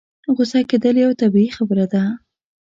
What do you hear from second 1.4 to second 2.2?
خبره ده.